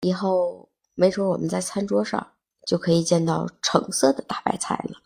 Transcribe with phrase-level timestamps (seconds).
[0.00, 5.02] 以后没准我们在餐桌上就可以见到橙色的大白菜了。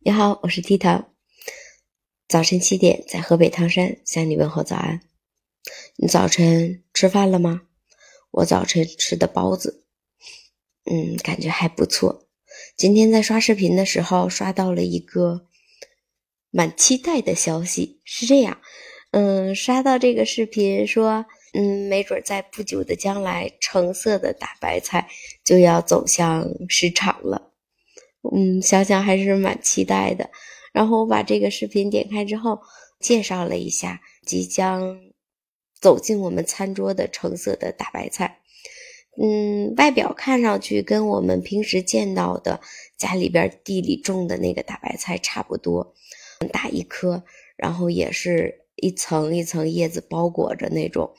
[0.00, 1.14] 你好，我是蒂糖。
[2.28, 5.00] 早晨七点，在河北唐山向你问候早安。
[5.96, 7.62] 你早晨吃饭了吗？
[8.30, 9.86] 我早晨吃的包子，
[10.84, 12.28] 嗯，感觉还不错。
[12.76, 15.46] 今天在刷视频的时候，刷到了一个
[16.50, 18.60] 蛮期待的消息，是这样，
[19.12, 21.24] 嗯，刷到这个视频说。
[21.56, 25.08] 嗯，没准在不久的将来，橙色的大白菜
[25.44, 27.52] 就要走向市场了。
[28.34, 30.30] 嗯，想想还是蛮期待的。
[30.72, 32.58] 然后我把这个视频点开之后，
[32.98, 34.98] 介绍了一下即将
[35.80, 38.40] 走进我们餐桌的橙色的大白菜。
[39.22, 42.60] 嗯，外表看上去跟我们平时见到的
[42.96, 45.94] 家里边地里种的那个大白菜差不多，
[46.40, 47.22] 很大一颗，
[47.56, 48.63] 然后也是。
[48.76, 51.14] 一层一层叶子包裹着那种，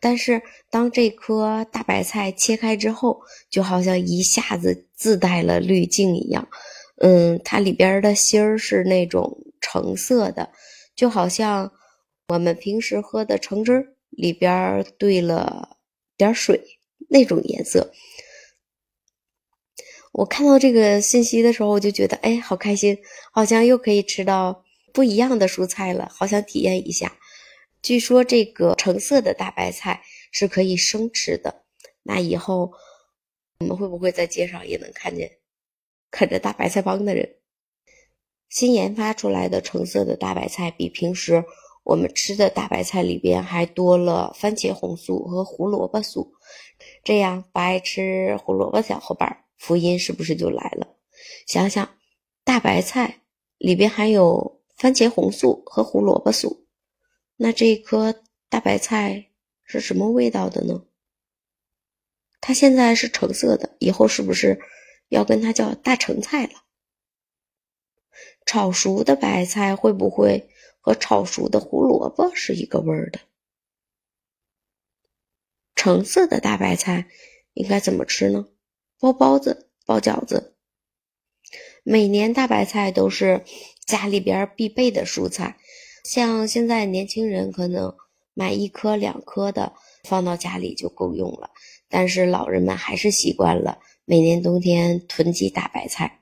[0.00, 6.48] 但是当这颗大白菜切开之后，就好像一下子自带了滤镜一样。
[6.96, 10.50] 嗯，它里边的芯儿是那种橙色的，
[10.94, 11.72] 就好像
[12.28, 15.78] 我们平时喝的橙汁里边兑了
[16.16, 16.60] 点水
[17.08, 17.92] 那种颜色。
[20.12, 22.98] 我看到这个信息的时候，我就觉得，哎，好开心，
[23.32, 24.64] 好像又可以吃到。
[24.92, 27.16] 不一样的蔬菜了，好想体验一下。
[27.82, 31.64] 据说这个橙色的大白菜是可以生吃的，
[32.02, 32.72] 那以后
[33.58, 35.38] 我们会不会在街上也能看见
[36.10, 37.36] 啃着大白菜帮的人？
[38.50, 41.42] 新研发出来的橙色的大白菜比平时
[41.84, 46.34] 我们吃的大白菜里边还多了番茄红素和胡萝卜素，
[47.02, 50.96] 这样不爱吃胡萝卜小伙伴福音是不是就来了？
[51.46, 51.96] 想想
[52.44, 53.22] 大白菜
[53.56, 54.59] 里边还有。
[54.80, 56.66] 番茄红素和胡萝卜素，
[57.36, 59.28] 那这一颗大白菜
[59.62, 60.86] 是什么味道的呢？
[62.40, 64.58] 它现在是橙色的，以后是不是
[65.10, 66.64] 要跟它叫大橙菜了？
[68.46, 70.48] 炒熟的白菜会不会
[70.80, 73.20] 和炒熟的胡萝卜是一个味儿的？
[75.74, 77.06] 橙色的大白菜
[77.52, 78.48] 应该怎么吃呢？
[78.98, 80.56] 包包子、包饺子。
[81.82, 83.44] 每年大白菜都是。
[83.90, 85.56] 家里边必备的蔬菜，
[86.04, 87.92] 像现在年轻人可能
[88.34, 89.72] 买一颗两颗的
[90.04, 91.50] 放到家里就够用了，
[91.88, 96.20] 但是老人们还是习惯了每年冬天囤积大白菜。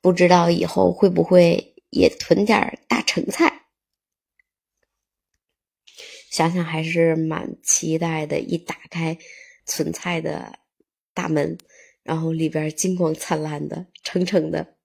[0.00, 3.62] 不知道以后会不会也囤点大橙菜？
[6.30, 8.40] 想想还是蛮期待的。
[8.40, 9.16] 一打开
[9.64, 10.58] 存菜的
[11.14, 11.56] 大门，
[12.02, 14.75] 然后里边金光灿烂的，橙橙的。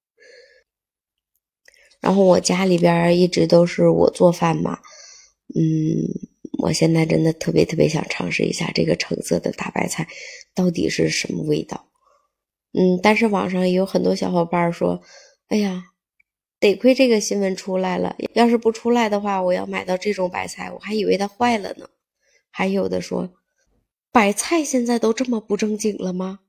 [2.01, 4.79] 然后我家里边一直都是我做饭嘛，
[5.53, 5.62] 嗯，
[6.57, 10.07] 我现在真的特别特别想尝试一下这个橙色的大白菜
[10.56, 11.85] 到底是什么味道，
[12.73, 15.00] 嗯，但是网上也有很多小伙伴说，
[15.50, 15.84] 哎呀，
[16.59, 21.88] 得亏这个新闻出来了，要是不出来的话，我要买到这种白菜，我还以为它坏了呢。
[22.50, 23.29] 还有的说，
[24.12, 26.39] 白菜现在都这么不正经了吗？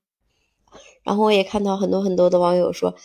[1.04, 2.96] 然后我也看到很多很多的网友说。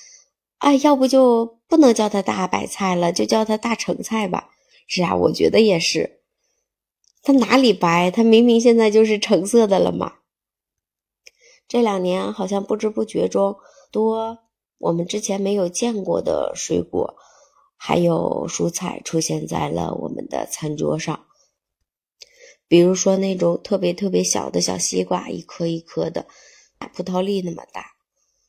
[0.60, 4.50] 啊，要不就不能叫它大白菜了，就叫它大橙菜吧。
[4.88, 6.22] 是啊，我觉得也是。
[7.22, 8.10] 它哪里白？
[8.10, 10.14] 它明明现在就是橙色的了嘛。
[11.68, 13.58] 这两年好像不知不觉中，
[13.92, 14.40] 多
[14.78, 17.16] 我们之前没有见过的水果，
[17.76, 21.26] 还有蔬菜出现在了我们的餐桌上。
[22.70, 26.26] 比如说那种特别特别小的小西瓜，一颗一颗的，
[26.94, 27.97] 葡萄粒那么大。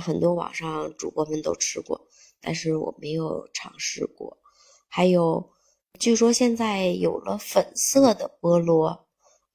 [0.05, 2.07] 很多网上主播们都吃过，
[2.41, 4.39] 但是我没有尝试过。
[4.89, 5.51] 还有，
[5.99, 9.07] 据说现在有了粉色的菠萝，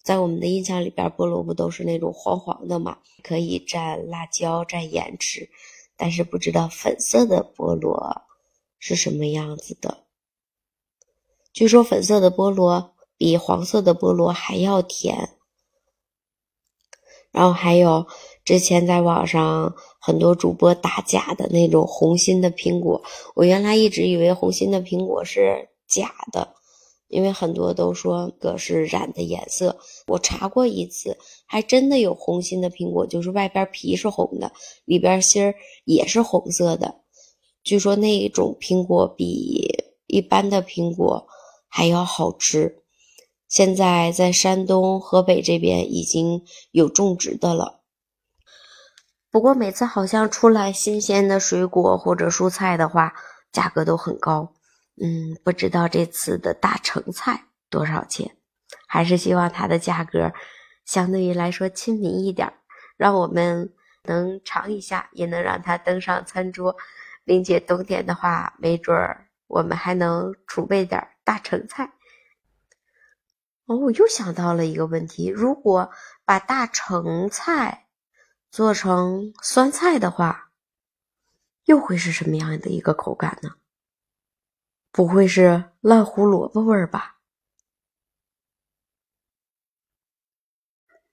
[0.04, 5.50] 在我们的印象里边，菠萝不都是那种黄黄的嘛，可以蘸辣椒、蘸盐吃。
[5.96, 8.24] 但是不知道粉色的菠萝
[8.80, 10.06] 是什么样子的。
[11.54, 15.38] 据说粉色的菠萝比黄色的菠萝还要甜。
[17.32, 18.08] 然后还有。
[18.46, 23.02] 之前在网上很多主播打假的那种红心的苹果，
[23.36, 26.56] 我原来一直以为红心的苹果是假的，
[27.08, 29.78] 因为很多都说个是染的颜色。
[30.08, 34.52] 我查过一次，还真的有红心的苹果，就是外边皮是红的，
[34.84, 35.56] 里边芯儿
[35.86, 36.96] 也是红色的。
[37.64, 41.28] 据说那一种苹果比一般的苹果
[41.70, 42.84] 还要好吃。
[43.48, 47.83] 现在在山东、河北这边已经有种植的了。
[49.34, 53.16] 不过每次好像出来新鲜的水果或者蔬菜的话，
[53.52, 54.54] 价格都很高。
[55.02, 58.38] 嗯，不知道这次的大橙菜多少钱？
[58.88, 60.32] 还是希望它的价格
[60.86, 62.54] 相对于来说亲民一点，
[62.96, 66.76] 让我们能尝一下，也能让它登上餐桌，
[67.26, 71.92] 并且冬天的话，没准儿我们还能储备点大橙菜。
[73.66, 75.90] 哦，我又想到了一个问题：如果
[76.24, 77.83] 把大橙菜
[78.54, 80.52] 做成酸菜的话，
[81.66, 83.56] 又会是什么样的一个口感呢？
[84.92, 87.18] 不会是烂胡萝卜味儿吧？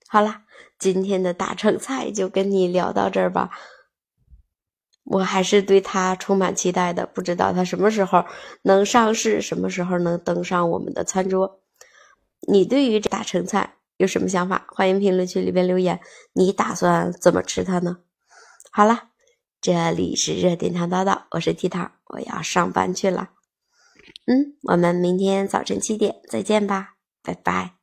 [0.06, 0.42] 好了，
[0.78, 3.48] 今天的大橙菜就跟你聊到这儿吧。
[5.04, 8.26] 我还是对它充满期待的，不知道它什么时候
[8.60, 11.62] 能上市，什么时候能登上我们的餐桌。
[12.46, 14.64] 你对于这大橙菜有什么想法？
[14.68, 16.00] 欢迎评论区里边留言。
[16.32, 17.98] 你打算怎么吃它呢？
[18.72, 19.10] 好了，
[19.60, 23.28] 这里是热点糖叨叨，我是 T 糖，我要上班去了。
[24.24, 27.79] 嗯，我们明天早晨七点再见吧，拜拜。